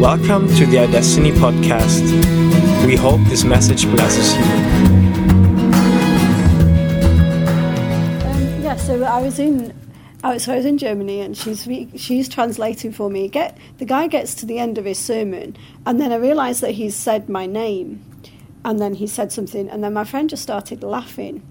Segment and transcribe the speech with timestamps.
[0.00, 2.00] Welcome to the Destiny podcast.
[2.86, 4.42] We hope this message blesses you.
[8.24, 9.78] Um, yeah, so I was in,
[10.24, 13.28] I was, so I was in Germany, and she's she's translating for me.
[13.28, 15.54] Get the guy gets to the end of his sermon,
[15.84, 18.02] and then I realised that he's said my name,
[18.64, 21.42] and then he said something, and then my friend just started laughing,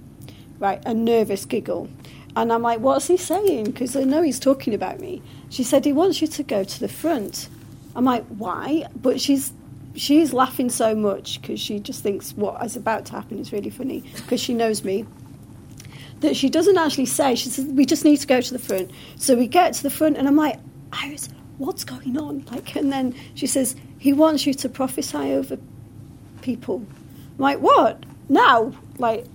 [0.58, 1.88] right, a nervous giggle,
[2.36, 3.66] and I'm like, what's he saying?
[3.66, 5.22] Because I know he's talking about me.
[5.50, 7.48] She said he wants you to go to the front.
[7.96, 8.86] I'm like, why?
[8.96, 9.54] But she's
[9.96, 13.70] she's laughing so much because she just thinks what is about to happen is really
[13.70, 15.06] funny because she knows me
[16.22, 17.36] that she doesn't actually say.
[17.36, 18.92] She says, we just need to go to the front.
[19.16, 20.60] So we get to the front, and I'm like,
[20.92, 22.46] Iris, what's going on?
[22.52, 25.58] Like, and then she says, he wants you to prophesy over
[26.42, 26.86] people.
[27.38, 28.04] I'm like, what?
[28.28, 28.74] Now?
[28.98, 29.26] Like,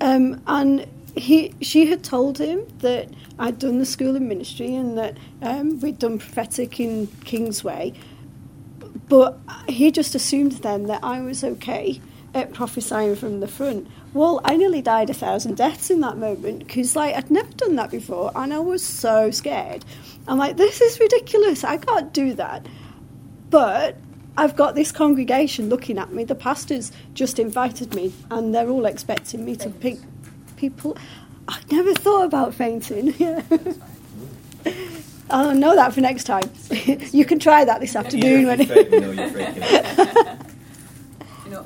[0.00, 0.86] um, and
[1.16, 5.80] he, she had told him that I'd done the school of ministry and that um,
[5.80, 7.92] we'd done prophetic in Kingsway,
[9.08, 12.00] but he just assumed then that I was okay
[12.34, 13.86] at prophesying from the front.
[14.12, 17.76] Well, I nearly died a thousand deaths in that moment because, like, I'd never done
[17.76, 19.84] that before, and I was so scared.
[20.26, 21.64] I'm like, this is ridiculous.
[21.64, 22.66] I can't do that.
[23.50, 23.98] But
[24.36, 26.24] I've got this congregation looking at me.
[26.24, 29.98] The pastors just invited me, and they're all expecting me to pick
[30.70, 30.96] people.
[31.48, 33.14] I never thought about fainting.
[33.18, 33.42] Yeah.
[35.30, 36.50] I'll know that for next time.
[37.12, 38.48] you can try that this afternoon.
[38.48, 39.62] Either When you fake, you know you're faking.
[41.50, 41.64] You're.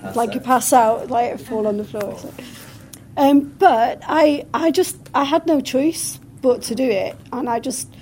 [0.00, 0.34] Pass like out.
[0.34, 2.18] you pass out, like fall on the floor.
[2.18, 2.32] So.
[3.16, 7.60] Um, but I, I just, I had no choice but to do it, and I
[7.60, 7.94] just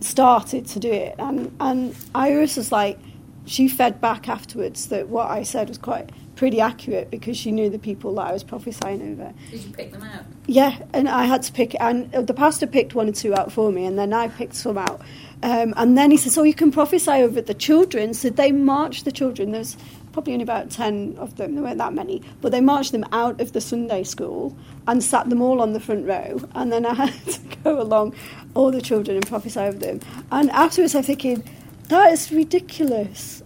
[0.00, 1.14] started to do it.
[1.18, 2.98] And and Iris was like,
[3.46, 6.10] she fed back afterwards that what I said was quite
[6.42, 9.32] pretty accurate because she knew the people that I was prophesying over.
[9.52, 10.24] Did you pick them out?
[10.48, 13.70] Yeah, and I had to pick, and the pastor picked one or two out for
[13.70, 15.00] me, and then I picked some out.
[15.44, 19.04] Um, and then he says, "Oh, you can prophesy over the children." So they marched
[19.04, 19.52] the children.
[19.52, 19.76] There's
[20.12, 21.54] probably only about ten of them.
[21.54, 24.56] There weren't that many, but they marched them out of the Sunday school
[24.88, 26.40] and sat them all on the front row.
[26.56, 28.16] And then I had to go along
[28.54, 30.00] all the children and prophesy over them.
[30.32, 31.44] And afterwards, I'm thinking,
[31.86, 33.44] that is ridiculous,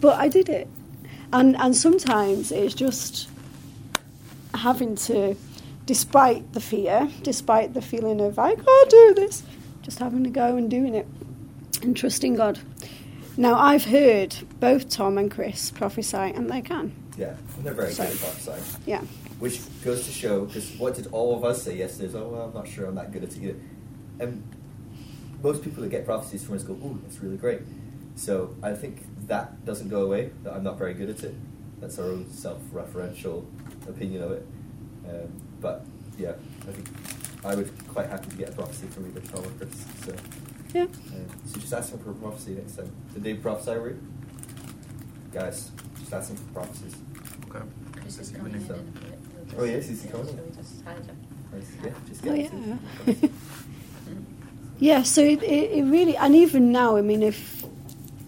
[0.00, 0.66] but I did it.
[1.32, 3.28] And and sometimes it's just
[4.54, 5.36] having to,
[5.86, 9.42] despite the fear, despite the feeling of I can't do this,
[9.82, 11.06] just having to go and doing it
[11.82, 12.60] and trusting God.
[13.36, 16.92] Now I've heard both Tom and Chris prophesy, and they can.
[17.18, 18.62] Yeah, and they're very So- good at prophesying.
[18.86, 19.02] Yeah,
[19.40, 22.06] Which goes to show, because what did all of us say yesterday?
[22.08, 23.56] Is, oh, well, I'm not sure I'm that good at it either.
[24.20, 24.42] And
[25.42, 27.60] most people that get prophecies from us go, ooh, that's really great.
[28.16, 31.34] So I think that doesn't go away, that I'm not very good at it.
[31.80, 33.44] That's our own self-referential
[33.88, 34.46] opinion of it.
[35.08, 35.84] Um, but
[36.16, 36.32] yeah,
[36.68, 36.88] I think
[37.44, 39.84] I would quite happy to get a prophecy from either Tom or Chris.
[40.04, 40.14] So,
[40.72, 40.82] yeah.
[40.82, 42.90] um, so just ask them for a prophecy next time.
[43.12, 44.00] Did they prophesy over you?
[45.32, 46.94] Guys, just ask them for prophecies.
[47.50, 47.64] Okay.
[48.00, 49.18] Chris is coming in news, in a bit.
[49.34, 50.36] We'll just- Oh, yes, he's coming in.
[50.36, 51.18] Shall we just hide him?
[51.84, 53.28] Yeah, just Oh yeah.
[54.78, 55.02] yeah.
[55.02, 57.53] So it, it, it really, and even now, I mean, if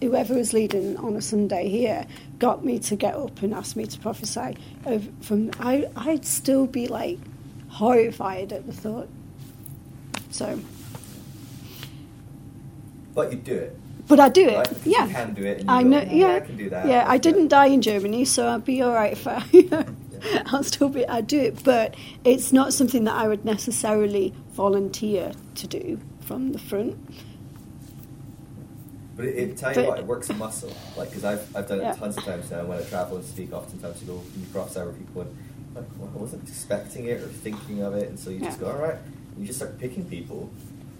[0.01, 2.05] whoever was leading on a Sunday here
[2.39, 6.67] got me to get up and ask me to prophesy over, from, I I'd still
[6.67, 7.19] be like
[7.69, 9.09] horrified at the thought.
[10.29, 10.59] So,
[13.13, 13.77] But you do it.
[14.07, 14.55] but I do it.
[14.57, 14.73] Right?
[14.85, 15.07] Yeah.
[15.07, 15.65] You can do it.
[15.67, 15.99] I go, know.
[16.09, 16.87] "Oh, Yeah, I can do that.
[16.87, 19.43] Yeah, I didn't it." die in Germany, so I'll be all right if I.
[20.47, 21.07] I'll still be.
[21.07, 26.51] I do it, but it's not something that I would necessarily volunteer to do from
[26.53, 26.97] the front.
[29.17, 30.71] But it, it tell you But- what, it works a muscle.
[30.95, 31.93] Like, because I've, I've done it Yeah.
[31.93, 33.51] tons of times now when I travel and speak.
[33.51, 35.35] Oftentimes you go, and you prophesy over people, and
[35.75, 38.67] like, well, I wasn't expecting it or thinking of it, and so you just Yeah.
[38.67, 38.95] go, all right.
[38.95, 40.49] And you just start picking people,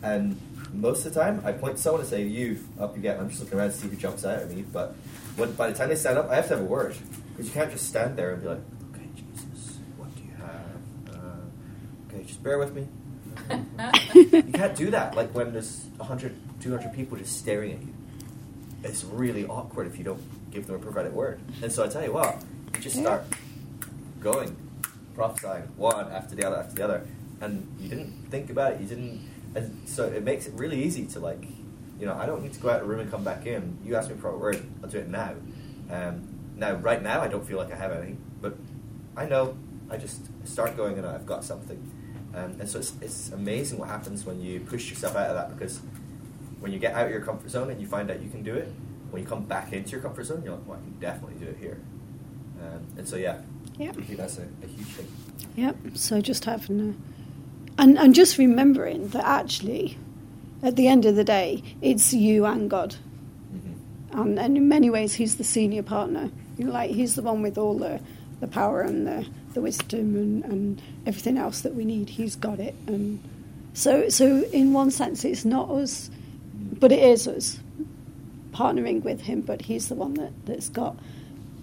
[0.04, 0.36] and
[0.74, 3.30] most of the time, I point to someone and say, "You up you get." I'm
[3.30, 4.64] just looking around to see who jumps out at me.
[4.72, 4.96] But
[5.38, 6.96] when, by the time they stand up, I have to have a word
[7.32, 8.60] because you can't just stand there and be like,
[8.94, 12.88] "Okay, Jesus, what do you have?" Uh, okay, just bear with me.
[14.14, 15.16] you can't do that.
[15.16, 17.94] Like when there's 100, 200 people just staring at you.
[18.84, 21.40] It's really awkward if you don't give them a prophetic word.
[21.62, 22.42] And so I tell you what,
[22.76, 23.26] you just start
[24.20, 24.56] going,
[25.16, 27.08] prophesying one after the other after the other,
[27.42, 28.82] and you didn't think about it.
[28.82, 31.44] You didn't, and so it makes it really easy to like,
[32.00, 33.78] you know, I don't need to go out of the room and come back in.
[33.84, 35.34] You ask me for a word, I'll do it now.
[35.90, 38.56] Um, now, right now, I don't feel like I have anything, but
[39.16, 39.58] I know
[39.90, 41.92] I just start going and I've got something.
[42.36, 45.58] Um, and so it's, it's amazing what happens when you push yourself out of that
[45.58, 45.80] because
[46.60, 48.56] when you get out of your comfort zone and you find out you can do
[48.56, 48.72] it,
[49.12, 51.50] when you come back into your comfort zone, you're like, well, I can definitely do
[51.52, 51.80] it here.
[52.62, 53.38] Um, and so, yeah,
[53.78, 53.90] Yeah.
[53.92, 55.08] I think that's a, a huge thing.
[55.56, 55.76] Yep.
[55.94, 56.80] So just having
[57.78, 59.98] a, and and just remembering that actually,
[60.64, 62.96] at the end of the day, it's you and God.
[63.54, 64.20] Mm-hmm.
[64.20, 66.32] And, and in many ways, he's the senior partner.
[66.58, 68.00] You know, like he's the one with all the,
[68.40, 72.10] the power and the, the wisdom and, and everything else that we need.
[72.10, 72.74] He's got it.
[72.88, 73.24] And
[73.74, 76.10] so, so in one sense, it's not us,
[76.80, 77.60] but it is us
[78.52, 79.42] partnering with him.
[79.42, 80.98] But he's the one that, that's got.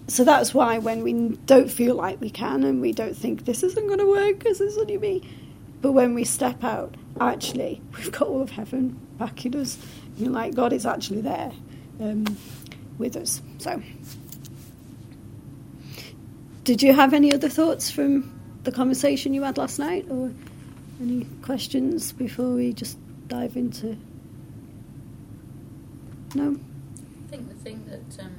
[0.07, 1.13] So that's why when we
[1.45, 4.61] don't feel like we can and we don't think this isn't going to work because
[4.61, 5.27] it's only me,
[5.81, 9.77] but when we step out, actually, we've got all of heaven backing us.
[10.17, 11.51] You know, like God is actually there
[11.99, 12.25] um,
[12.97, 13.41] with us.
[13.57, 13.81] So,
[16.63, 18.31] did you have any other thoughts from
[18.63, 20.31] the conversation you had last night, or
[21.01, 22.97] any questions before we just
[23.27, 23.97] dive into?
[26.35, 26.53] No.
[26.53, 28.35] I think the thing that, um,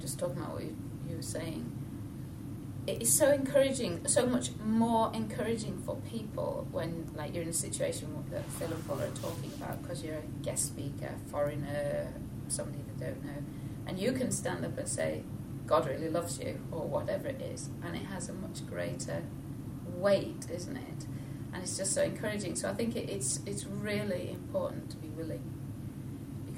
[0.00, 0.76] just talking about what you,
[1.08, 1.70] you were saying,
[2.86, 7.52] it is so encouraging, so much more encouraging for people when, like, you're in a
[7.52, 12.08] situation that Phil and Paul are talking about because you're a guest speaker, foreigner,
[12.48, 13.42] somebody they don't know,
[13.86, 15.22] and you can stand up and say,
[15.66, 19.22] God really loves you, or whatever it is, and it has a much greater
[19.86, 21.06] weight, isn't it?
[21.52, 22.56] And it's just so encouraging.
[22.56, 25.42] So I think it, it's it's really important to be willing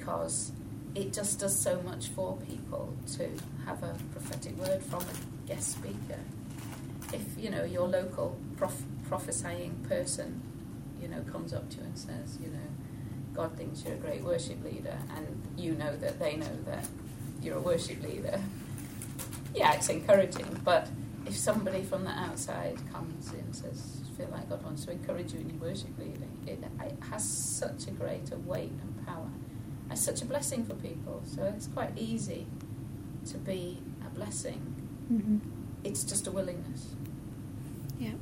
[0.03, 0.51] because
[0.95, 3.29] it just does so much for people to
[3.65, 6.19] have a prophetic word from a guest speaker.
[7.13, 10.41] If you know your local prof- prophesying person,
[11.01, 12.67] you know, comes up to you and says, you know,
[13.33, 16.85] God thinks you're a great worship leader, and you know that they know that
[17.41, 18.41] you're a worship leader.
[19.55, 20.89] Yeah, it's encouraging, but
[21.27, 25.33] if somebody from the outside comes in and says, feel like God wants to encourage
[25.33, 28.92] you in your worship leading, it, it has such a greater weight and
[29.93, 31.21] It's such a blessing for people.
[31.23, 32.47] So it's quite easy
[33.27, 34.59] to be a blessing.
[35.13, 35.37] Mm-hmm.
[35.83, 36.87] It's just a willingness.
[37.99, 38.13] Yeah.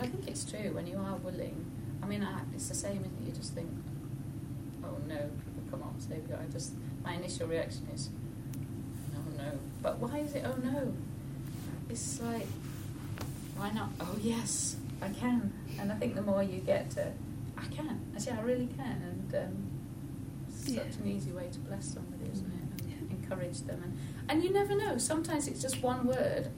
[0.00, 1.66] I think it's true when you are willing.
[2.04, 3.26] I mean, I, it's the same, isn't it?
[3.26, 3.68] You just think,
[4.84, 6.74] oh no, people come on, and say, I just,
[7.04, 8.10] my initial reaction is,
[9.14, 9.58] oh no.
[9.82, 10.94] But why is it, oh no?
[11.90, 12.46] It's like,
[13.56, 13.90] why not?
[14.00, 15.52] Oh yes, I can.
[15.80, 17.12] And I think the more you get to,
[17.62, 18.00] I can.
[18.14, 19.02] I say, I really can.
[19.02, 19.70] And um,
[20.48, 20.82] it's Yeah.
[20.82, 22.92] such an easy way to bless somebody, isn't it?
[23.00, 23.80] And encourage them.
[23.82, 23.98] And,
[24.28, 24.98] and you never know.
[24.98, 26.48] Sometimes it's just one word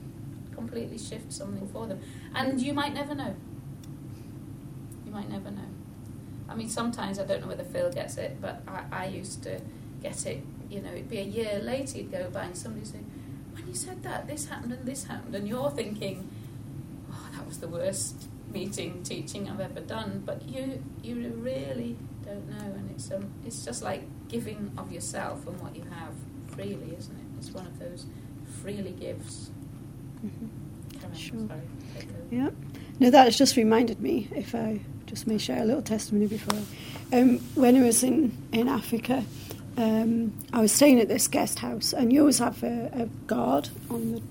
[0.53, 1.99] completely shifts something for them.
[2.33, 3.35] And you might never know.
[5.05, 5.61] You might never know.
[6.49, 9.59] I mean, sometimes I don't know whether Phil gets it, but I, I used to
[10.01, 10.43] get it.
[10.69, 12.99] You know, it'd be a year later, you'd go by and somebody say,
[13.53, 16.29] "When you said that, this happened and this happened," and you're thinking,
[17.11, 18.27] "Oh, that was the worst
[18.59, 20.63] meeting teaching I've ever done." But you,
[21.03, 21.13] you
[21.51, 21.91] really
[22.25, 26.13] don't know, and it's um, it's just like giving of yourself and what you have
[26.53, 27.27] freely, isn't it?
[27.37, 28.05] It's one of those
[28.61, 29.49] freely gives.
[30.25, 30.99] Mm-hmm.
[30.99, 31.47] Karen, Sure.
[31.47, 31.61] sorry.
[32.31, 32.49] Yeah.
[32.99, 36.59] No, that has just reminded me, if I just may share a little testimony before.
[37.13, 39.23] Um, when I was in, in Africa,
[39.77, 43.69] um, I was staying at this guest house, and you always have a, a guard
[43.89, 44.21] on the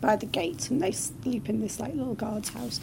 [0.00, 2.80] by the gate, and they sleep in this like little guard's house,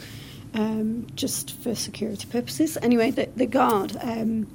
[0.54, 2.78] um, just for security purposes.
[2.82, 3.96] Anyway, the, the guard.
[4.00, 4.46] Um,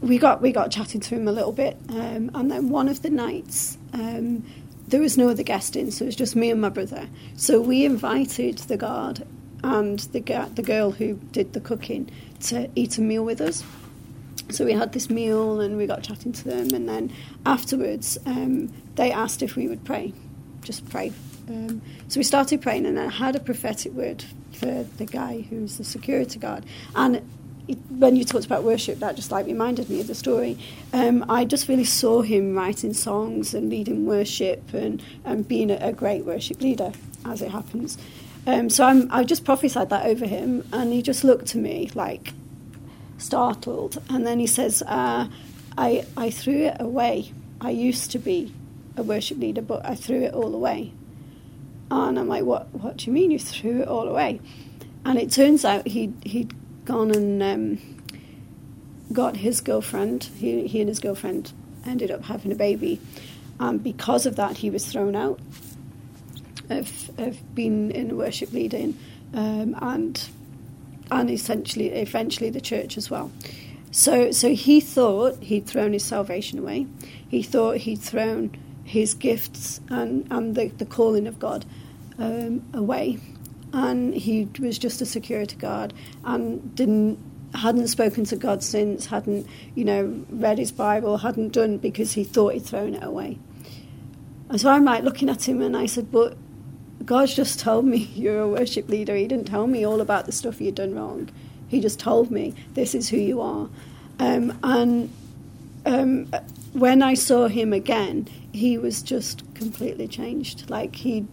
[0.00, 3.02] we got we got chatting to him a little bit, um, and then one of
[3.02, 4.44] the nights um,
[4.88, 7.08] there was no other guest in, so it was just me and my brother.
[7.36, 9.26] So we invited the guard
[9.62, 12.10] and the gu- the girl who did the cooking
[12.40, 13.62] to eat a meal with us.
[14.50, 17.12] So we had this meal and we got chatting to them, and then
[17.46, 20.12] afterwards um, they asked if we would pray,
[20.62, 21.12] just pray.
[21.48, 25.78] Um, so we started praying, and I had a prophetic word for the guy who's
[25.78, 26.64] the security guard,
[26.94, 27.16] and
[27.68, 30.58] it- when you talked about worship, that just like reminded me of the story.
[30.92, 35.76] Um, I just really saw him writing songs and leading worship and, and being a,
[35.76, 36.92] a great worship leader,
[37.24, 37.96] as it happens.
[38.46, 41.90] Um, so I'm, I just prophesied that over him, and he just looked to me
[41.94, 42.32] like
[43.18, 45.28] startled, and then he says, uh,
[45.76, 47.32] "I I threw it away.
[47.60, 48.52] I used to be
[49.00, 50.92] a worship leader, but I threw it all away."
[51.90, 52.72] And I'm like, "What?
[52.72, 54.40] What do you mean you threw it all away?"
[55.04, 56.54] And it turns out he he'd
[56.84, 57.78] gone and um,
[59.12, 60.24] got his girlfriend.
[60.38, 61.52] He he and his girlfriend
[61.84, 63.00] ended up having a baby,
[63.58, 65.40] and because of that, he was thrown out
[66.68, 68.98] of of being in worship leading,
[69.34, 70.28] um, and
[71.10, 73.30] and essentially eventually the church as well.
[73.90, 76.86] So so he thought he'd thrown his salvation away.
[77.28, 78.56] He thought he'd thrown
[78.90, 81.64] his gifts and, and the, the calling of God
[82.18, 83.18] um, away.
[83.72, 85.94] And he was just a security guard
[86.24, 87.18] and didn't
[87.54, 89.44] hadn't spoken to God since, hadn't,
[89.74, 93.38] you know, read his Bible, hadn't done because he thought he'd thrown it away.
[94.48, 96.36] And so I'm like looking at him and I said, But
[97.04, 99.14] God's just told me you're a worship leader.
[99.14, 101.28] He didn't tell me all about the stuff you'd done wrong.
[101.68, 103.68] He just told me, this is who you are.
[104.18, 105.12] Um, and
[105.86, 106.26] um,
[106.72, 110.68] when I saw him again, he was just completely changed.
[110.70, 111.26] Like he,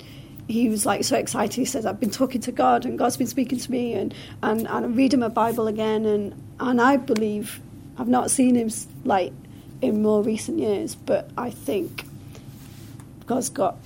[0.47, 1.55] he was like so excited.
[1.55, 4.13] He says, "I've been talking to God, and God's been speaking to me, and
[4.43, 7.59] and, and I'm reading my Bible again, and and I believe
[7.97, 8.69] I've not seen him
[9.03, 9.33] like
[9.81, 12.05] in more recent years, but I think
[13.25, 13.77] God's got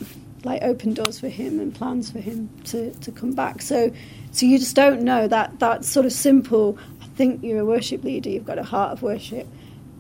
[0.43, 3.61] like open doors for him and plans for him to, to come back.
[3.61, 3.91] So
[4.31, 6.77] so you just don't know that that sort of simple.
[7.01, 8.29] I think you're a worship leader.
[8.29, 9.47] You've got a heart of worship.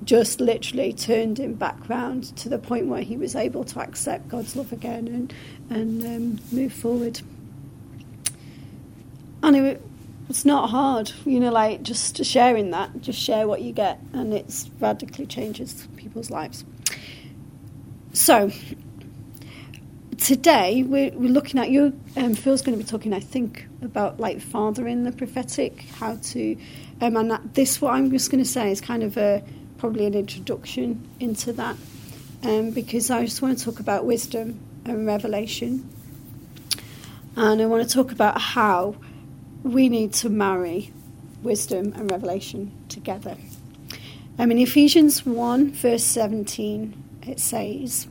[0.03, 4.27] Just literally turned him back round to the point where he was able to accept
[4.29, 5.33] God's love again and
[5.69, 7.21] and um, move forward.
[9.43, 9.81] And it,
[10.29, 14.33] it's not hard, you know, like just sharing that, just share what you get, and
[14.33, 16.63] it radically changes people's lives.
[18.13, 18.51] So,
[20.17, 21.99] today we're, we're looking at you.
[22.15, 26.57] Um, Phil's going to be talking, I think, about like fathering the prophetic, how to,
[27.01, 29.43] um, and that, this what I'm just going to say is kind of a
[29.81, 31.75] probably an introduction into that,
[32.43, 35.89] um, because I just want to talk about wisdom and revelation,
[37.35, 38.95] and I want to talk about how
[39.63, 40.93] we need to marry
[41.41, 43.35] wisdom and revelation together.
[44.37, 48.07] I mean, Ephesians 1, verse 17, it says,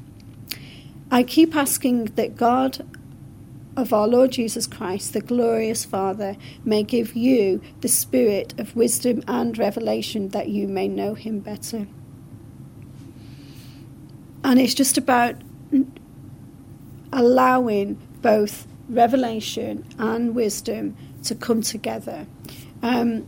[1.08, 2.84] I keep asking that God
[3.76, 9.22] of our Lord Jesus Christ, the glorious Father, may give you the spirit of wisdom
[9.28, 11.86] and revelation that you may know him better.
[14.42, 15.34] And it's just about
[17.12, 22.26] allowing both revelation and wisdom to come together.
[22.82, 23.26] Um,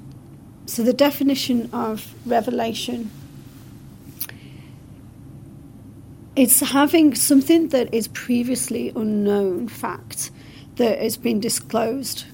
[0.64, 3.10] so, the definition of revelation
[6.34, 10.30] it's having something that is previously unknown fact
[10.76, 12.24] that has been disclosed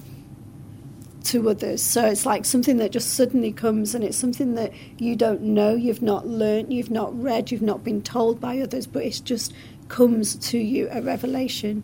[1.25, 1.83] to others.
[1.83, 5.75] So it's like something that just suddenly comes and it's something that you don't know,
[5.75, 9.53] you've not learnt, you've not read, you've not been told by others, but it just
[9.89, 11.83] comes to you a revelation.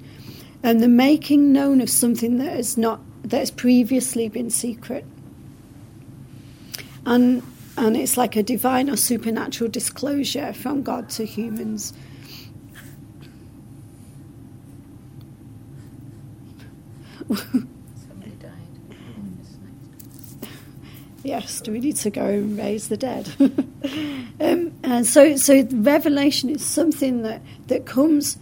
[0.63, 5.05] And the making known of something that has not that has previously been secret.
[7.05, 7.43] And
[7.77, 11.93] and it's like a divine or supernatural disclosure from God to humans.
[17.35, 18.49] Somebody died.
[21.23, 23.29] yes, do we need to go and raise the dead?
[24.39, 28.37] um, and so, so revelation is something that, that comes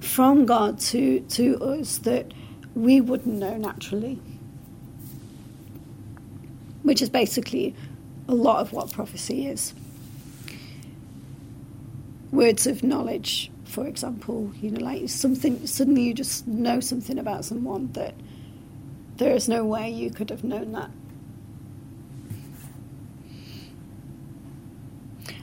[0.00, 2.32] from God to, to us that
[2.74, 4.20] we wouldn't know naturally.
[6.82, 7.74] Which is basically
[8.28, 9.74] a lot of what prophecy is.
[12.30, 17.44] Words of knowledge, for example, you know, like something, suddenly you just know something about
[17.44, 18.14] someone that
[19.16, 20.90] there is no way you could have known that.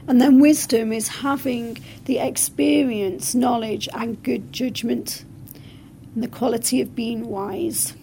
[0.08, 5.26] And then wisdom is having the experience, knowledge, and good judgment
[6.14, 7.94] and the quality of being wise,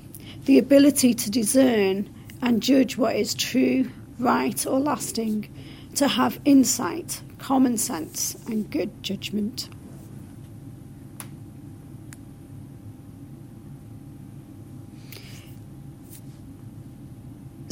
[0.46, 2.08] the ability to discern
[2.40, 5.52] and judge what is true, right, or lasting,
[5.96, 9.70] to have insight, common sense, and good judgment.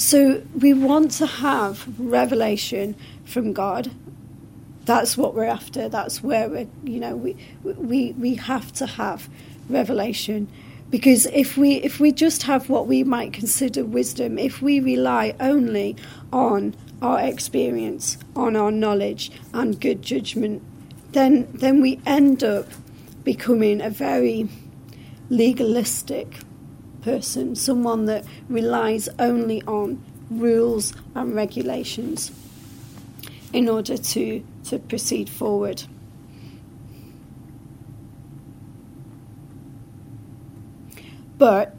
[0.08, 2.96] So we want to have revelation
[3.26, 3.92] from God.
[4.86, 5.90] That's what we're after.
[5.90, 9.28] That's where we you know, we we we have to have
[9.68, 10.48] revelation
[10.90, 15.36] because if we if we just have what we might consider wisdom if we rely
[15.42, 15.98] only
[16.32, 20.64] on our experience on our knowledge and good judgment
[21.12, 22.66] then then we end up
[23.26, 24.48] becoming a very
[25.30, 26.47] legalistic
[27.08, 32.32] person someone that relies only on rules and regulations
[33.54, 35.84] in order to to proceed forward
[41.38, 41.76] But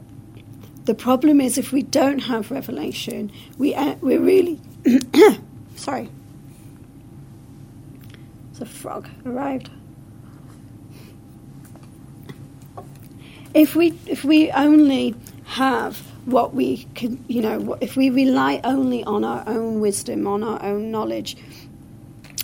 [0.85, 4.59] the problem is if we don't have revelation, we uh, we're really
[5.75, 6.09] sorry.
[8.61, 9.69] A frog arrived.
[13.53, 15.15] If we if we only
[15.45, 20.43] have what we can, you know, if we rely only on our own wisdom, on
[20.43, 21.35] our own knowledge,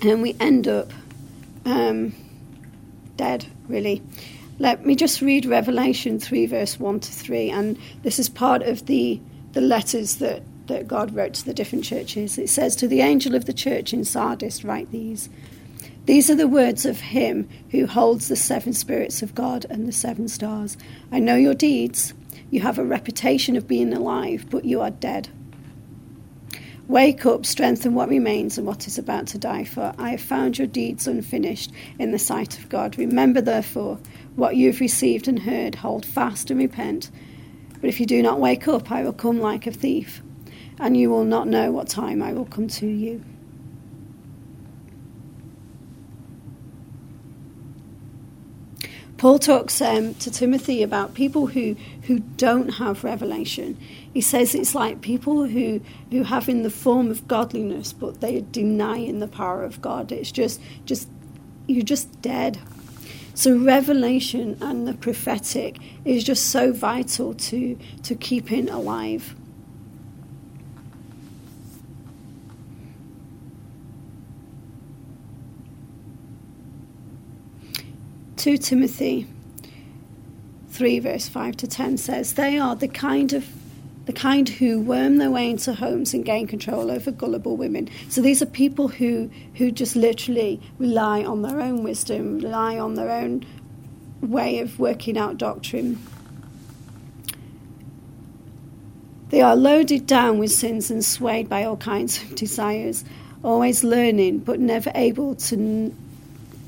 [0.01, 0.91] and we end up
[1.65, 2.13] um,
[3.15, 4.01] dead, really.
[4.57, 8.85] Let me just read Revelation 3, verse 1 to 3, and this is part of
[8.85, 9.19] the,
[9.51, 12.37] the letters that, that God wrote to the different churches.
[12.37, 15.29] It says, To the angel of the church in Sardis, write these.
[16.05, 19.91] These are the words of him who holds the seven spirits of God and the
[19.91, 20.77] seven stars.
[21.11, 22.13] I know your deeds.
[22.51, 25.29] You have a reputation of being alive, but you are dead.
[26.87, 30.59] Wake up, strengthen what remains and what is about to die, for I have found
[30.59, 32.99] your deeds unfinished in the sight of God.
[32.99, 33.97] Remember, therefore,
[34.35, 37.09] what you have received and heard, hold fast and repent.
[37.81, 40.21] But if you do not wake up, I will come like a thief,
[40.77, 43.23] and you will not know what time I will come to you.
[49.25, 53.75] Paul talks um, to Timothy about people who, who don't have revelation.
[54.13, 58.45] He says it's like people who, who have in the form of godliness, but they
[58.51, 60.11] deny in the power of God.
[60.11, 61.09] It's just, just
[61.65, 62.59] you're just dead.
[63.33, 69.35] So revelation and the prophetic is just so vital to, to keeping alive.
[78.45, 79.25] 2 Timothy
[80.69, 83.47] 3 verse 5 to 10 says they are the kind of
[84.05, 87.89] the kind who worm their way into homes and gain control over gullible women.
[88.07, 92.93] So these are people who who just literally rely on their own wisdom, rely on
[92.93, 93.43] their own
[94.21, 95.97] way of working out doctrine.
[99.29, 103.05] They are loaded down with sins and swayed by all kinds of desires,
[103.43, 105.95] always learning but never able to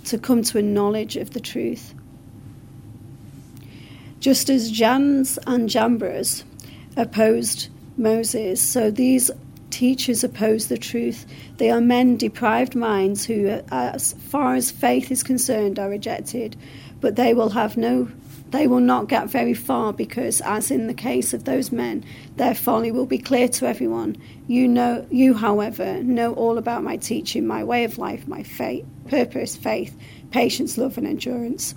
[0.07, 1.93] to come to a knowledge of the truth.
[4.19, 6.43] Just as Jannes and Jambres
[6.95, 9.29] opposed Moses, so these
[9.69, 11.25] teachers oppose the truth.
[11.57, 16.55] They are men deprived minds who, as far as faith is concerned, are rejected,
[17.01, 18.09] but they will have no
[18.51, 22.05] they will not get very far because, as in the case of those men,
[22.37, 24.15] their folly will be clear to everyone.
[24.47, 28.85] You know, you, however, know all about my teaching, my way of life, my faith,
[29.09, 29.97] purpose, faith,
[30.31, 31.75] patience, love, and endurance.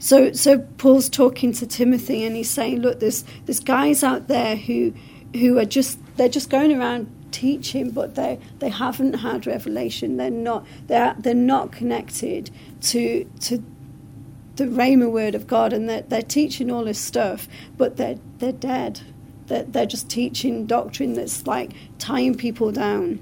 [0.00, 4.56] So, so Paul's talking to Timothy, and he's saying, "Look, there's there's guys out there
[4.56, 4.92] who
[5.34, 10.16] who are just they're just going around teaching, but they they haven't had revelation.
[10.16, 12.50] They're not they're they're not connected
[12.82, 13.62] to to
[14.56, 18.52] the Rhema word of God, and they're, they're teaching all this stuff, but they're they're
[18.52, 19.00] dead.
[19.46, 23.20] They're, they're just teaching doctrine that's like tying people down.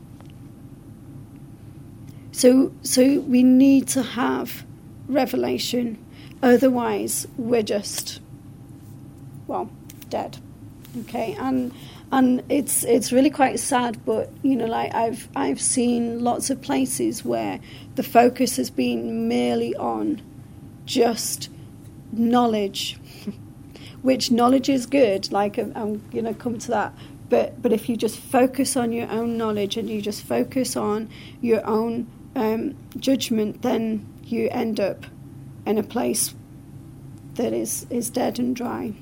[2.32, 4.64] So so we need to have
[5.08, 5.98] revelation,
[6.42, 8.20] otherwise we're just
[9.46, 9.70] well
[10.08, 10.38] dead.
[11.00, 11.72] Okay, and
[12.12, 16.62] and it's it's really quite sad but you know like I've I've seen lots of
[16.62, 17.58] places where
[17.96, 20.22] the focus has been merely on
[20.84, 21.50] just
[22.12, 22.98] knowledge,
[24.02, 25.30] which knowledge is good.
[25.30, 26.94] Like I'm, I'm going to come to that.
[27.28, 31.10] But but if you just focus on your own knowledge and you just focus on
[31.40, 35.06] your own um, judgment, then you end up
[35.66, 36.34] in a place
[37.34, 38.94] that is is dead and dry.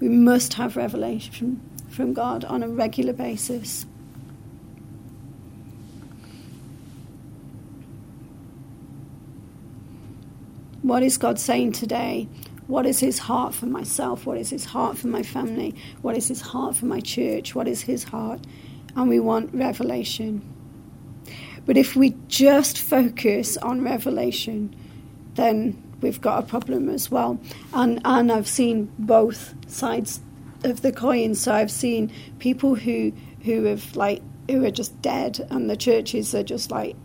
[0.00, 1.60] We must have revelation
[1.90, 3.84] from God on a regular basis.
[10.82, 12.26] What is God saying today?
[12.66, 14.24] What is his heart for myself?
[14.24, 15.74] What is his heart for my family?
[16.00, 17.54] What is his heart for my church?
[17.54, 18.40] What is his heart?
[18.96, 20.40] And we want revelation.
[21.66, 24.74] But if we just focus on revelation,
[25.34, 27.40] then we've got a problem as well.
[27.72, 30.20] And and I've seen both sides
[30.64, 31.34] of the coin.
[31.34, 33.12] So I've seen people who
[33.44, 36.96] who have like who are just dead, and the churches are just like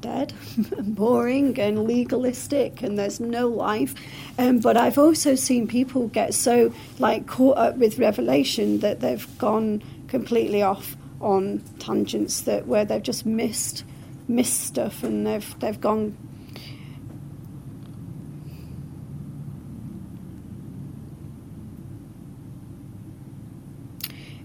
[0.00, 0.32] dead,
[0.76, 3.94] and boring, and legalistic, and there's no life.
[4.38, 9.38] Um, but I've also seen people get so like caught up with revelation that they've
[9.38, 13.84] gone completely off on tangents that where they've just missed
[14.28, 16.16] missed stuff, and they've they've gone.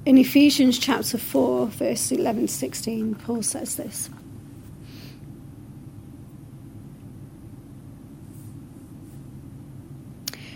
[0.06, 4.10] In Ephesians chapter 4, verse 11 to 16, Paul says this.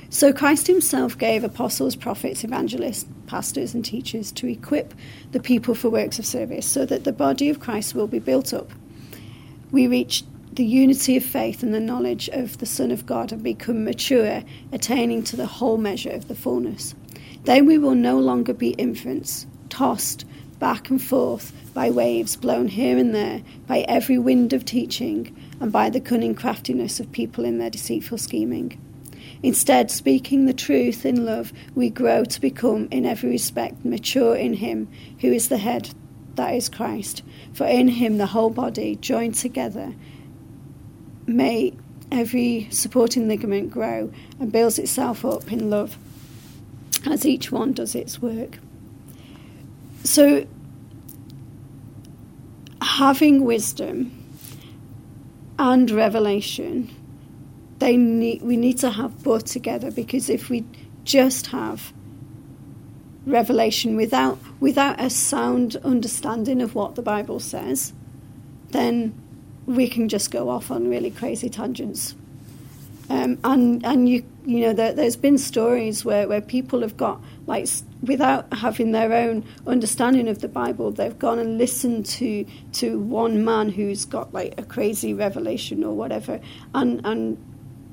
[0.09, 4.93] So Christ himself gave apostles, prophets, evangelists, pastors, and teachers to equip
[5.31, 8.53] the people for works of service so that the body of Christ will be built
[8.53, 8.71] up.
[9.71, 13.43] We reach the unity of faith and the knowledge of the Son of God and
[13.43, 16.95] become mature, attaining to the whole measure of the fullness.
[17.43, 20.25] Then we will no longer be infants, tossed
[20.59, 25.71] back and forth by waves blown here and there by every wind of teaching and
[25.71, 28.81] by the cunning craftiness of people in their deceitful scheming.
[29.43, 34.53] Instead, speaking the truth in love, we grow to become, in every respect, mature in
[34.53, 34.87] Him
[35.19, 35.93] who is the head,
[36.37, 37.21] that is Christ.
[37.53, 39.93] For in Him the whole body, joined together,
[41.27, 41.73] may
[42.11, 45.97] every supporting ligament grow and builds itself up in love
[47.05, 48.59] as each one does its work.
[50.03, 50.47] So,
[52.81, 54.11] having wisdom
[55.59, 56.89] and revelation,
[57.79, 60.63] they need, we need to have both together because if we
[61.03, 61.93] just have
[63.27, 67.93] revelation without without a sound understanding of what the Bible says,
[68.71, 69.13] then
[69.65, 72.15] we can just go off on really crazy tangents.
[73.09, 77.21] Um, and and you you know there, has been stories where, where people have got
[77.45, 77.67] like
[78.01, 83.45] without having their own understanding of the Bible, they've gone and listened to to one
[83.45, 86.41] man who's got like a crazy revelation or whatever,
[86.73, 87.37] and and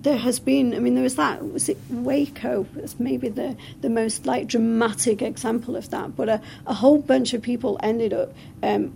[0.05, 2.67] there has been, I mean, there was that, was it Waco?
[2.77, 6.15] It's maybe the, the most like dramatic example of that.
[6.15, 8.95] But a, a whole bunch of people ended up um,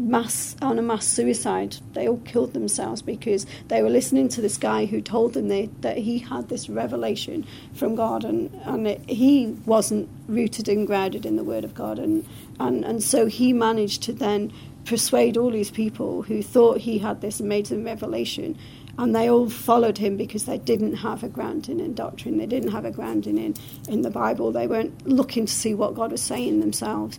[0.00, 1.76] mass on a mass suicide.
[1.92, 5.66] They all killed themselves because they were listening to this guy who told them they,
[5.80, 11.26] that he had this revelation from God, and and it, he wasn't rooted and grounded
[11.26, 12.26] in the Word of God, and
[12.60, 14.52] and and so he managed to then
[14.84, 18.56] persuade all these people who thought he had this amazing revelation
[18.98, 22.36] and they all followed him because they didn't have a grounding in doctrine.
[22.36, 23.54] They didn't have a grounding in,
[23.88, 24.50] in the Bible.
[24.50, 27.18] They weren't looking to see what God was saying themselves.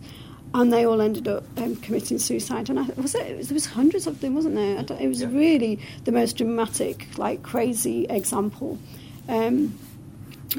[0.52, 2.68] And they all ended up um, committing suicide.
[2.68, 4.84] And I, was it, it was, there was hundreds of them, wasn't there?
[5.00, 5.28] it was yeah.
[5.30, 8.78] really the most dramatic, like crazy example
[9.28, 9.78] um,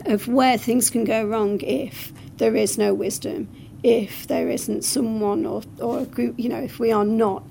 [0.05, 3.47] of where things can go wrong if there is no wisdom,
[3.84, 7.43] if there isn't someone or, or a group, you know, if we are not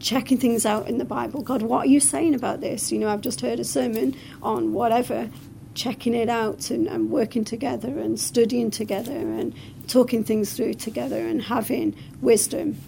[0.00, 1.42] checking things out in the Bible.
[1.42, 2.90] God, what are you saying about this?
[2.90, 5.30] You know, I've just heard a sermon on whatever,
[5.74, 9.54] checking it out and, and working together and studying together and
[9.86, 12.80] talking things through together and having wisdom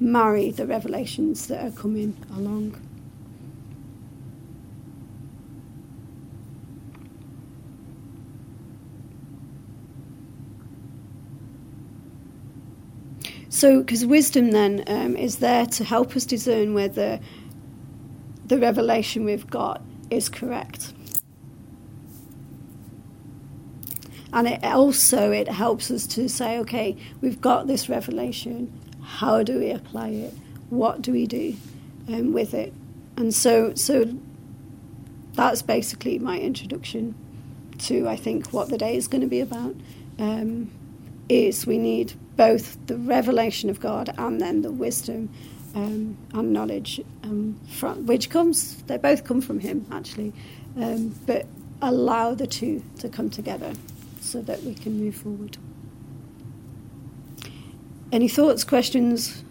[0.00, 2.80] marry the revelations that are coming along.
[13.64, 17.18] So, because wisdom then um, is there to help us discern whether
[18.44, 20.92] the revelation we've got is correct.
[24.34, 28.70] And it also it helps us to say, okay, we've got this revelation.
[29.02, 30.34] How do we apply it?
[30.68, 31.56] What do we do
[32.08, 32.74] um, with it?
[33.16, 34.14] And so, so
[35.32, 37.14] that's basically my introduction
[37.78, 39.74] to I think what the day is going to be about.
[40.18, 40.70] Um,
[41.30, 45.28] is we need both the revelation of God and then the wisdom
[45.74, 50.32] um, and knowledge, um, from, which comes, they both come from Him actually,
[50.76, 51.46] um, but
[51.82, 53.72] allow the two to come together
[54.20, 55.56] so that we can move forward.
[58.12, 59.42] Any thoughts, questions,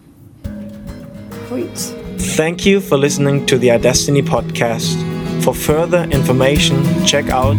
[1.47, 1.91] points?
[2.35, 4.95] Thank you for listening to the iDestiny podcast.
[5.43, 7.57] For further information, check out